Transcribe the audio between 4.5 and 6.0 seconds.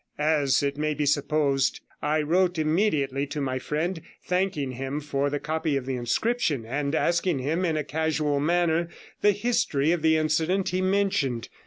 him for the copy of the